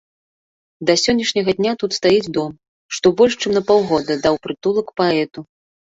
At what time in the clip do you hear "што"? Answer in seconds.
2.99-3.15